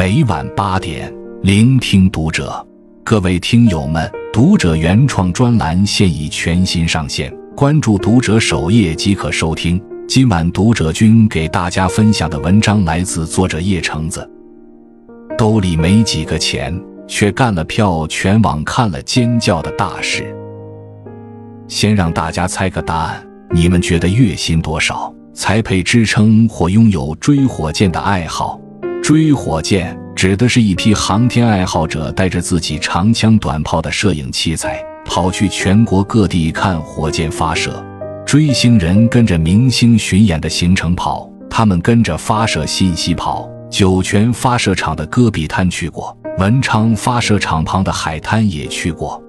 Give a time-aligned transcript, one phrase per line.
[0.00, 2.66] 每晚八点，聆听读者。
[3.04, 9.78] 各位听友们，读者原创专栏现已全新上线，关注读者首页即可收听。
[10.08, 14.26] 今晚读者君给大家分享的文章来自作者叶橙子。
[15.36, 16.74] 兜里没几个钱，
[17.06, 20.34] 却干了票全网看了尖叫的大事。
[21.68, 28.58] 先让大家猜个答案，你们觉得月薪多少才配支撑或拥有追火箭的爱好？
[29.02, 37.84] 追火箭指的是一批航天爱好者带着自己长枪短炮的摄影器材，跑去全国各地看火箭发射。
[38.26, 43.48] 追星人跟着明星巡演的行程跑，他们跟着发射信息跑。
[43.70, 49.20] 酒泉发射场的戈壁滩去过，文昌发射场旁的海滩也去过。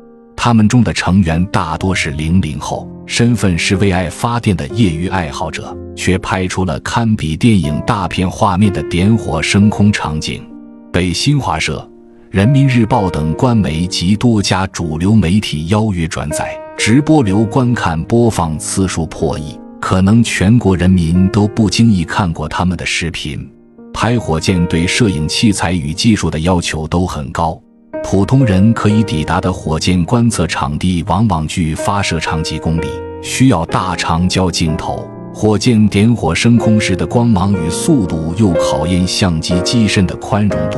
[0.44, 10.44] 他们中的成员大多是零零后，身份是为爱发电的业余爱好者，却拍出了堪比电影大片画面的点火升空场景，
[10.92, 11.88] 被新华社、
[12.32, 23.48] 人民日报等官媒及多家主流媒体邀约转载，直播流观看播放次数破亿，可能全国人民都不经意看过他们的视频。
[23.94, 27.62] 拍火箭对摄影器材与技术的要求都很高。
[28.04, 32.88] 普通人可以抵达的火箭观测场地，往往距发射场几公里，
[33.22, 35.08] 需要大长焦镜头。
[35.34, 40.78] 火箭点火升空时的光芒与速度，又考验相机机身的宽容度。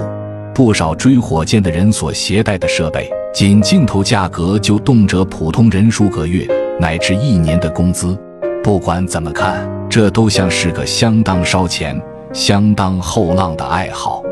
[0.53, 6.48] 不少追火箭的人所携带的设备，仅镜头价格就动辄普通人数个月
[6.80, 8.17] 乃至一年的工资。
[8.64, 12.00] 不管怎么看，这都像是个相当烧钱、
[12.31, 14.22] 相当后浪的爱好。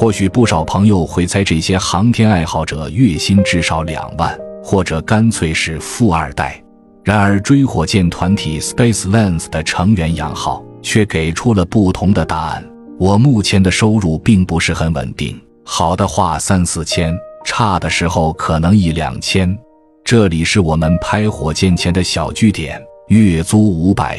[0.00, 4.34] 或许不少朋友会猜，这些航天爱好者月薪至少两万，
[4.64, 6.58] 或者干脆是富二代。
[7.04, 12.66] 然而，追火箭团体 Space Lens 的成员杨浩却给出了不同的答案：
[12.98, 17.14] 我目前的收入并不是很稳定，好的话三四千，
[17.44, 19.54] 差的时候可能一两千。
[20.02, 24.18] 这里是我们拍火箭前的小据点，月租五百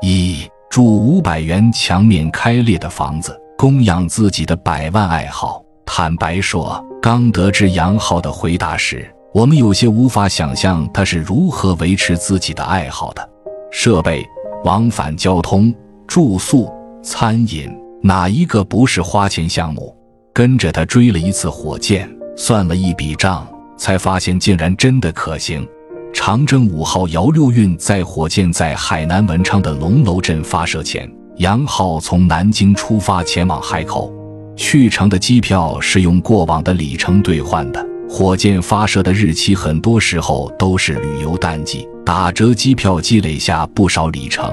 [0.00, 0.48] 一。
[0.78, 5.60] 住五百元墙面开裂的房子，供养自己的百万爱好。
[5.84, 13.28] 坦白说，刚得知杨浩的回答时，我们有些无法想象他是如何维持自己的爱好的。
[13.72, 14.24] 设备、
[14.62, 15.74] 往返交通、
[16.06, 16.72] 住宿、
[17.02, 17.68] 餐饮，
[18.00, 19.92] 哪一个不是花钱项目？
[20.32, 23.44] 跟着他追了一次火箭，算了一笔账，
[23.76, 25.66] 才发现竟然真的可行。
[26.12, 34.12] 长征五号遥六运载火箭在海南文昌的龙楼镇发射前，杨浩从南京出发前往海口，
[34.56, 37.86] 去程的机票是用过往的里程兑换的。
[38.08, 44.52] 火箭发射的日期很多时候都是旅游淡季，打折机票积累下不少里程，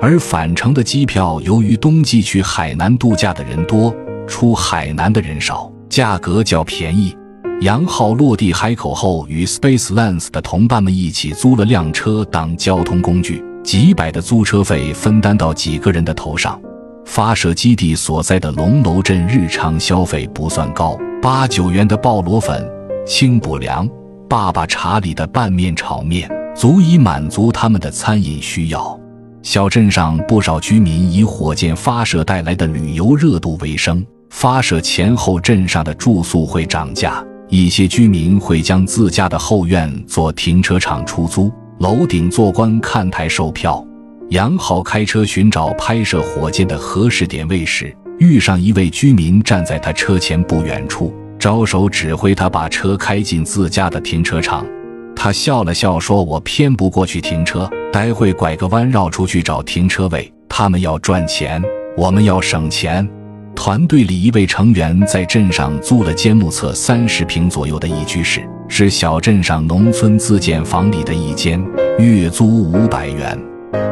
[0.00, 3.94] 而返程的机票由于冬季去海南度假的人多，
[4.26, 7.16] 出海南的人少，价格较便宜。
[7.64, 16.60] 杨浩落地海口后，与 Space Lens 的同伴们一起租了辆车当交通工具，几百的租车费分担到几个人的头上。
[17.06, 22.70] 发射基地所在的龙楼镇日常消费不算高，八九元的鲍螺粉、
[23.06, 23.88] 清补凉、
[24.28, 29.00] 爸爸茶里的拌面炒面，足以满足他们的餐饮需要。
[29.40, 37.24] 小镇上不少居民以火箭发射带来的旅游热度为生，发射前后镇上的住宿会涨价。
[37.48, 43.84] 一些居民会将自家的后院做停车场出租，楼顶坐观看台售票。
[44.30, 54.66] 杨浩开车寻找拍摄火箭的合适点位时，遇上一位居民站在他车前不远处，招手指挥他把车开进自家的停车场。
[55.14, 60.32] 他笑了笑说：“我偏不过去停车，待会拐个弯绕出去找停车位。
[60.48, 61.62] 他们要赚钱，
[61.96, 63.08] 我们要省钱。”
[63.54, 71.64] 团队里一位成员在镇上租了间目测三十平左右的一居室，是小镇上农村自建房里的一间，
[71.98, 73.38] 月租五百元。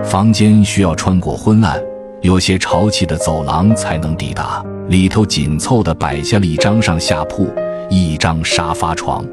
[0.04, 1.80] 房间需要穿过昏暗、
[2.20, 4.62] 有些潮气的走廊才能抵达。
[4.88, 7.48] 里头紧凑地摆下了一张上下铺、
[7.88, 9.24] 一张沙发床。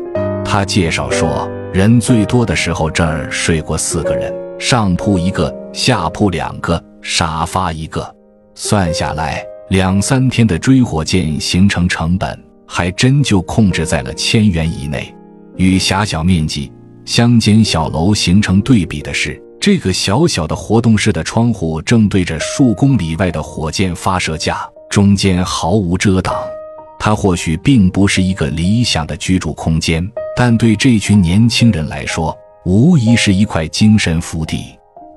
[0.45, 8.15] 他介绍说，人最多的时候这儿睡过四个人，上铺一个，下铺两个，沙发一个，
[8.55, 9.43] 算下来。
[9.69, 15.13] 两三天的追火箭行程成本还真就控制在了千元以内。
[15.57, 16.71] 与狭小面积
[17.05, 26.33] 乡间小楼形成对比的是，这个小小的活动室的窗户正对着数公里外的火箭发射架，中间毫无遮挡。
[26.99, 30.03] 它或许并不是一个理想的居住空间，
[30.35, 32.35] 但对这群年轻人来说，
[32.65, 34.63] 无疑是一块精神福地。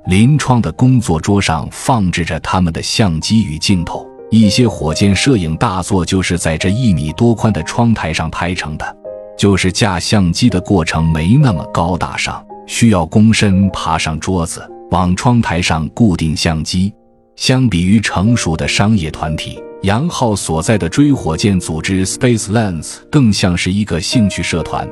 [0.07, 4.07] 临窗的工作桌上放置着他们的相机与镜头。
[4.33, 8.97] 一些火箭摄影大作就是在这一米多宽的窗台上拍成的，
[9.37, 16.91] 就是架相机的过程没那么高大上，需要躬身爬上桌子，往窗台上固定相机。
[17.37, 24.89] 相比于成熟的商业团体，杨浩所在的追火箭组织 Space Lens 更像是一个兴趣社团。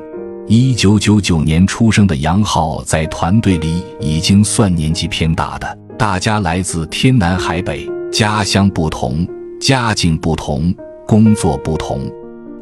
[0.47, 7.89] 一九九九年出生的杨浩在团队里已经算年纪偏大的，大家来自天南海北。
[8.11, 9.25] 家乡不同，
[9.59, 10.73] 家境不同，
[11.07, 12.11] 工作不同，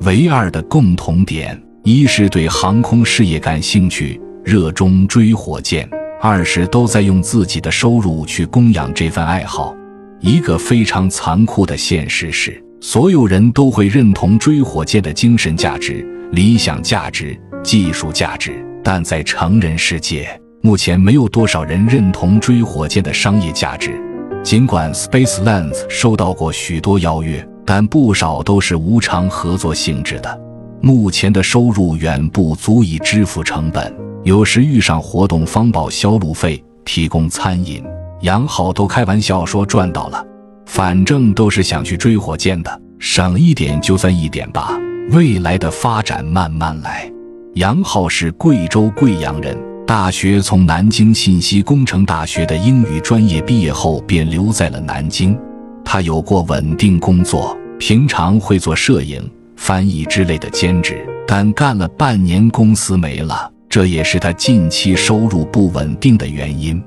[0.02, 5.88] 唯二的共同点，一是对航空事业感兴趣，热衷追火箭；
[6.22, 9.76] 二是都在用自己的收入去供养这份爱好。
[10.20, 20.30] 一个非常残酷的现实是，所有人都会认同追火箭的精神价值、理想价值、技术价值，但在成人世界，
[20.62, 24.00] 目前没有多少人认同追火箭的商业价值。
[24.44, 30.42] 尽管 Space Lens 收到过许多邀约，但不少都是无偿合作性质的。
[30.82, 33.94] 目前的收入远不足以支付成本，
[34.24, 37.84] 有时遇上活动方报销路费、提供餐饮，
[38.22, 40.26] 杨浩都开玩笑说赚到了。
[40.66, 44.72] 反正都是想去追火箭的，省一点就算一点吧。
[45.12, 47.12] 未来的发展慢慢来。
[47.56, 49.69] 杨浩是贵州贵阳人。
[49.90, 55.36] 大学从南京信息工程大学的英语专业毕业后，便留在了南京。
[55.84, 66.80] 他有过稳定工作，平常会做摄影、翻译之类的兼职，但干了半年，公司没了，这也是他近期收入不稳定的原因。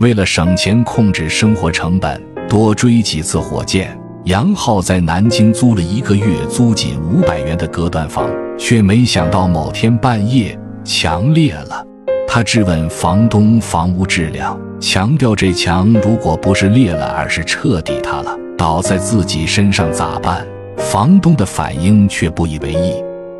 [0.00, 10.54] 为了省钱、控制生活成本，多追几次火箭，杨浩在南京租了一个月租金五百元的隔断房，却没想到某天半夜
[10.84, 11.86] 墙裂了。
[12.34, 20.42] 他质问房东房屋质量，强调这墙如果不是裂了，而是彻底塌了，倒在自己身上咋办？
[20.78, 22.94] 房东的反应却不以为意。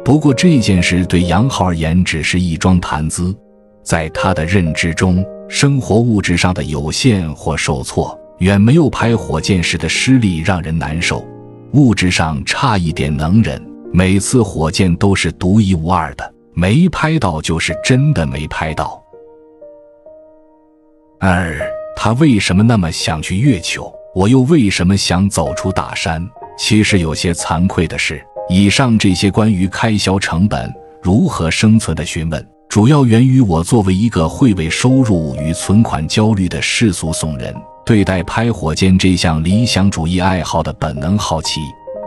[0.04, 3.34] 不过这件事对杨浩而言只是一桩谈资，
[3.82, 11.26] 在他的认知中，生活物质上的有限或受挫，远没有拍火箭时的失利让人难受。
[11.72, 13.58] 物质上差一点能忍，
[13.90, 16.31] 每次火箭都是独一无二的。
[16.54, 19.02] 没拍到就是真的没拍到。
[21.18, 21.58] 二，
[21.96, 23.92] 他为什么那么想去月球？
[24.14, 26.28] 我又为什么想走出大山？
[26.58, 30.70] 其实有些惭愧的是，以上这些关于开销成本、
[31.02, 37.54] 如何生存的询问，主要源于我作为一个会为收入与存款焦虑的世俗怂人，
[37.86, 41.60] 对待拍火箭这项理想主义爱好的本能好奇。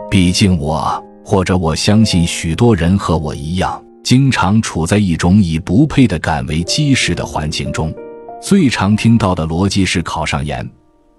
[0.08, 3.82] 毕竟我，或者我相信许多人和我一样。
[4.06, 7.92] 经常处在一种以不配的感为基石的环境中，
[8.40, 10.64] 最常听到的逻辑是考上研、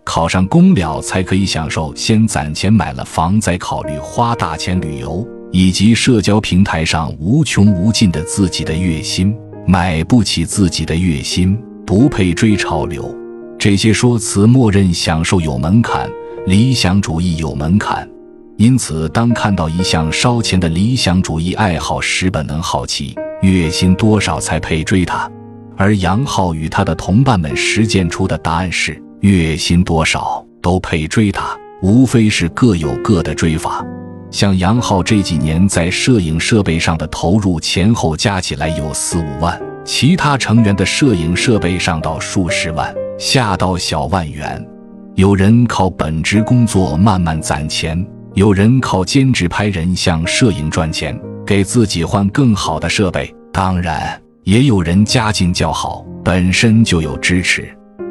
[0.05, 9.35] 考上公了才可以享受先攒钱买了房再考虑花大钱旅游，以及社交平台上无穷无尽的自己的月薪，
[9.67, 13.13] 买不起自己的月薪，不配追潮流。
[13.59, 16.09] 这些说辞默认享受有门槛，
[16.45, 18.09] 理想主义有门槛。
[18.57, 25.29] 因此，当看到一项烧钱的理想主义爱好时，本能好奇月薪多少才配追他。
[25.75, 33.85] 而杨浩与他的同伴们实践出的答案是：月薪多少都配追他，无非是各有各的追法。
[34.31, 39.55] 像杨浩这几年在摄影设备上的投入，前后加起来有四五万；
[39.85, 44.67] 其他成员的摄影设备上到数十万，下到小万元。
[45.13, 48.03] 有人靠本职工作慢慢攒钱。
[48.37, 53.33] 有人靠兼职拍人像摄影赚钱，给自己换更好的设备。
[53.51, 57.67] 当然，也有人家境较好，本身就有支持。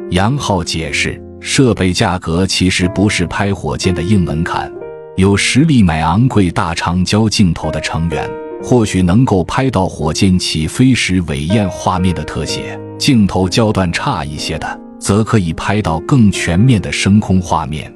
[0.09, 4.69] 杨浩解释，设备价格其实不是拍火箭的硬门槛。
[5.15, 8.29] 有实力买昂贵大长焦镜头的成员，
[8.61, 17.89] 或许能够拍到火箭起飞时伟艳画面的特写；镜头焦段差一些的，则可以拍到更全面的升空画面。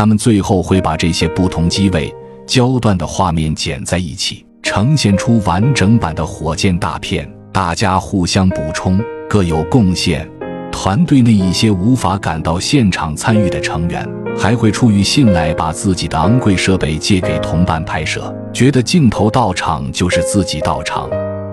[0.00, 2.10] 他们最后会把这些不同机位、
[2.46, 7.30] 焦段的画面剪在一起，呈现出完整版的火箭大片。
[7.52, 10.26] 大家互相补充，各有贡献。
[10.72, 21.10] 团队内一些无法赶到现场参与的成员，还会出于信赖，把自己的昂贵设备借给同伴拍摄，觉得镜头到场就是自己到场。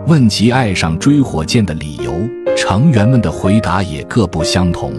[0.08, 2.14] 问及爱上追火箭的理由，
[2.56, 4.94] 成员们的回答也各不相同。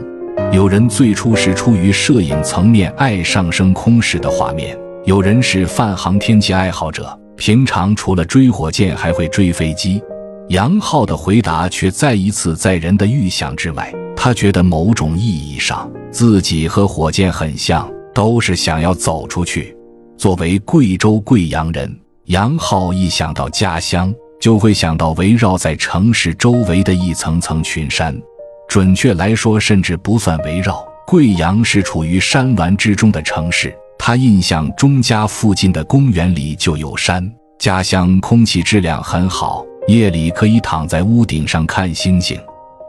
[0.51, 10.03] 有人最初是出于摄影层面爱上升空时的画面，有人是泛航天器爱好者，平常除了追火箭还会追飞机。
[10.49, 19.77] 杨浩的回答却再一次在人的预想之外，他觉得某种意义上自己和火箭很像，都是想要走出去。
[20.17, 28.19] 作为贵州贵阳人，杨浩一想到家乡，就会想到围绕在城市周围的一层层群山。
[28.69, 30.87] 准确来说，甚至不算围绕。
[31.07, 37.27] 贵阳是处于山峦之中的城市，他印象中家附近的公园里就有山。
[37.59, 42.39] 家乡空气质量很好，夜里可以躺在屋顶上看星星。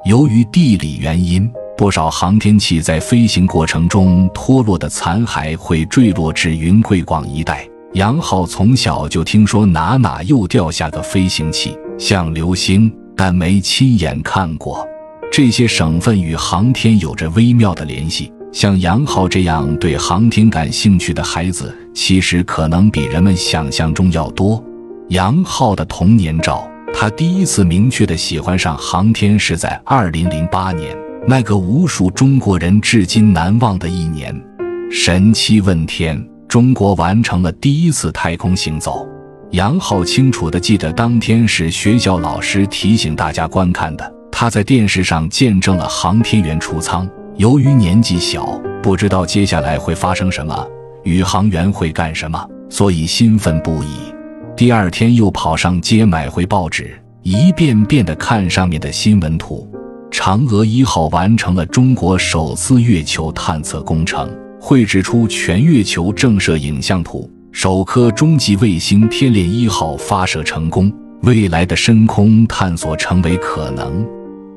[0.06, 7.66] 由于地理原因，不少航天器在飞行过程中脱落的残骸会坠落至云贵广一带。
[7.94, 14.86] 杨浩从小就听说哪哪又掉下个飞行器，像流星，但没亲眼看过。
[15.32, 18.32] 这些省份与航天有着微妙的联系。
[18.52, 24.64] 像杨浩这样对航天感兴趣的孩子，其实可能比人们想象中要多。
[25.10, 30.98] 杨浩的童年照，他第一次明确的喜欢上航天是在二零零八年。
[31.28, 34.36] 那个无数中国人至今难忘的一年，
[34.92, 39.08] 神七问天，中国完成了第一次太空行走。
[39.52, 44.19] 杨浩清楚的记得，当天是学校老师提醒大家观看的。
[44.42, 47.06] 他在电视上见证了航天员出舱。
[47.36, 50.66] 由于年纪小，不知道接下来会发生什么，
[51.04, 53.98] 宇航员会干什么，所以兴奋不已。
[54.56, 59.70] 第二天又跑上街买回报纸，一遍遍地看上面的新闻图。
[60.10, 67.30] 嫦娥一号完成了中国首次月球探测工程，绘制出全月球正射影像图。
[67.52, 70.90] 首颗中继卫星天链一号发射成功，
[71.24, 74.08] 未来的深空探索成为可能。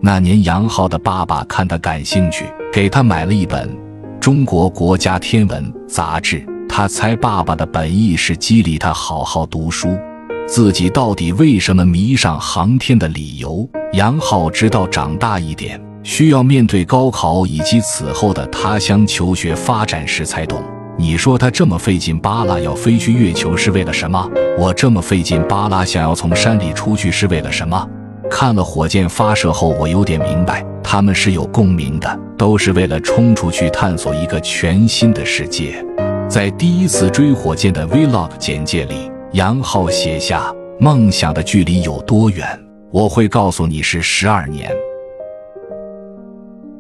[0.05, 3.69] 那年，杨浩的爸爸看他感兴趣，给他买了一本
[4.19, 6.45] 《中国国家天文》杂志。
[6.69, 9.97] 他猜爸爸的本意是激励他好好读书。
[10.49, 13.69] 自己到底为什么迷上航天的理由？
[13.93, 20.61] 杨浩直到长大一点，需要面对高考以及此后的他乡求学发展时才懂。
[20.99, 24.29] 你说他这么费劲巴拉要飞去月球是为了什么？
[24.59, 27.89] 我这么费劲巴拉想要从山里出去是为了什么？
[28.33, 35.85] 看了火箭发射后，我有点明白，他们是有共鸣的，都是为了冲出去探索一个全新的世界。
[36.31, 39.13] 在第一次追火箭的 Vlog 简介里。
[39.33, 42.47] 杨浩写下：“梦想的距离有多远？
[42.91, 44.73] 我会告诉你是十二年。”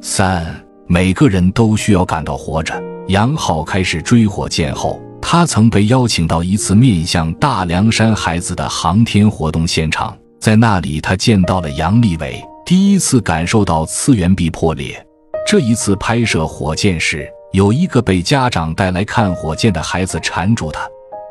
[0.00, 0.44] 三，
[0.86, 2.74] 每个人都需要感到活着。
[3.08, 15.00] 杨浩开始追火箭后，他曾被邀请到一次面向大凉山孩子的航天活动现场，在那里他见到了杨利伟，第一次感受到次元壁破裂。
[15.46, 20.80] 这一次拍摄火箭时，有一个被家长带来看火箭的孩子缠住他。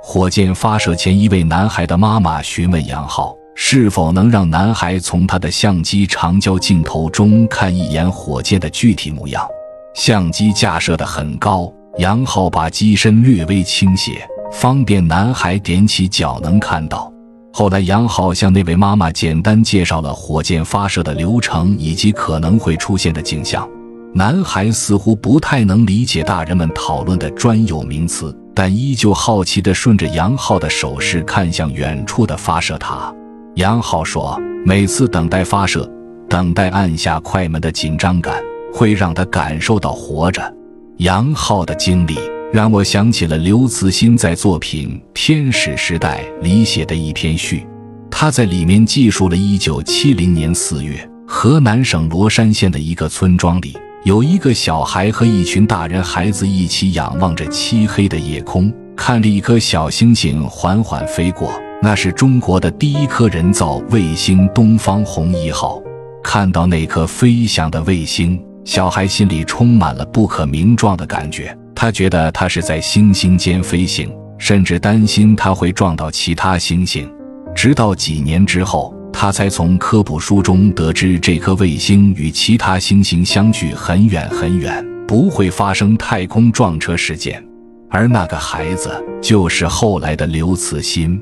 [0.01, 9.46] 火箭发射前，一位男孩的妈妈询问杨浩是否能让男孩从他的相机长焦镜头中看一眼火箭的具体模样。
[9.94, 17.12] 相机架设的很高，杨浩把机身略微倾斜，方便男孩踮起脚能看到。
[17.53, 23.67] 后来，杨浩向那位妈妈简单介绍了火箭发射的流程以及可能会出现的景象。
[24.13, 28.36] 男孩似乎不太能理解大人们讨论的专有名词。
[28.53, 33.10] 但依旧好奇地顺着杨浩的手势看向远处的发射塔。
[33.55, 35.89] 杨浩说：“每次等待发射，
[36.29, 38.36] 等待按下快门的紧张感，
[38.74, 40.53] 会让他感受到活着。”
[41.00, 42.17] 杨浩的经历
[42.53, 47.65] 让我想起了刘慈欣在作品《天使时代》里写的一篇序。
[48.10, 53.77] 他在里面记述了1970年4月，河南省罗山县的一个村庄里。
[54.03, 61.53] 有一个小孩和一群大人孩子一起仰望着漆黑的夜空，看着一颗小星星缓缓飞过。
[61.81, 65.81] 那是中国的第一颗人造卫星“东方红一号”。
[66.22, 71.58] 看到那颗飞翔的卫星，小孩心里充满了不可名状的感觉。
[71.82, 74.08] 他觉得他是在星星间飞行，
[74.38, 77.12] 甚至担心他会撞到其他星星。
[77.56, 78.96] 直到几年之后。
[79.12, 87.44] 他才从科普书中得知，这颗卫星与其他星星相距很远很远，不会发生太空撞车事件。
[87.90, 91.20] 而那个孩子就是后来的刘慈欣。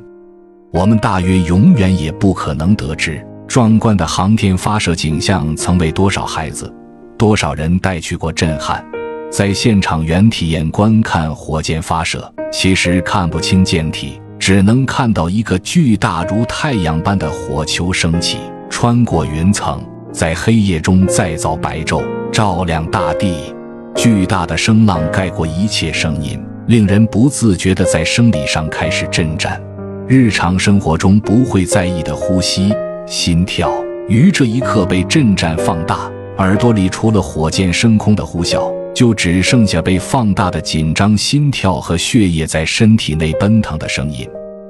[0.72, 6.72] 我们大约永远也不可能得知，壮观的航天发射景象曾为多少孩子、
[7.18, 8.86] 多少人带去过震撼。
[9.32, 14.20] 在现场原体验观看火箭发射，其实看不清舰体。
[14.40, 18.38] 只能看到一个巨大如太阳般的火球升起，
[18.70, 23.54] 穿过云层，在黑夜中再造白昼，照亮大地。
[23.96, 29.62] 巨大的声浪盖过一切声音，令人不自觉地在生理上开始震颤。
[30.08, 32.74] 日常生活中不会在意的呼吸、
[33.06, 33.72] 心跳，
[34.08, 36.10] 于这一刻被震颤放大。
[36.38, 38.74] 耳朵里除了火箭升空的呼啸。
[39.00, 44.28] 就只剩下被放大的紧张心跳和血液在身体内奔腾的声音。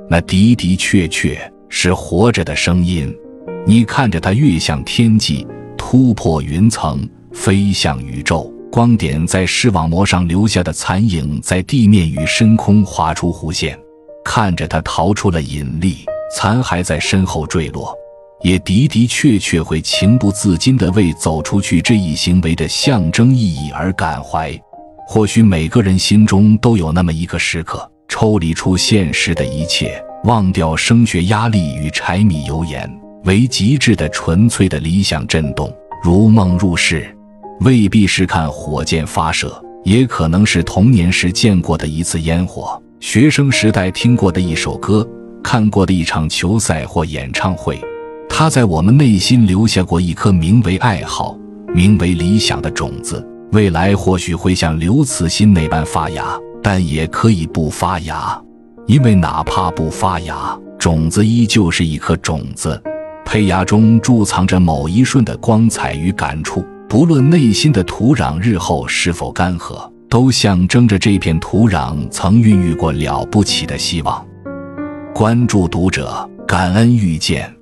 [0.07, 3.11] 那的的确确是活着的声音。
[3.65, 8.53] 你看着它跃向天际，突破云层，飞向宇宙。
[8.71, 13.75] 光点在视网膜上留下的残影，在地面与深空划出弧线。
[14.23, 16.05] 看着它逃出了引力，
[16.35, 17.95] 残骸在身后坠落，
[18.41, 24.57] 也的的确确会情不自禁地为走出去这一行为的象征意义而感怀。
[25.07, 32.89] 或许每个人心中都有那么一个时刻，抽离出现实的一切，忘掉升学压力与柴米油盐，
[33.25, 37.13] 为极致的纯粹的理想震动，如梦入室。
[37.61, 45.05] 未必是看火箭发射，也可能是童年时见过的一次烟火，学生时代听过的一首歌，
[45.43, 47.77] 看过的一场球赛或演唱会。
[48.41, 51.37] 它在我们内心留下过一颗名为爱好、
[51.75, 53.21] 名为理想的种子。
[53.51, 58.41] 未来或许会像刘慈欣那般发芽，但也可以不发芽，
[58.87, 62.81] 因为哪怕不发芽，种子依旧是一颗种子，
[63.25, 66.65] 胚芽中贮藏着某一瞬的光彩与感触。
[66.87, 74.25] 不论内心的土壤日后是否干涸，都象征着这片土壤曾孕育过了不起的希望。
[75.13, 77.58] 关注读者，感恩遇见。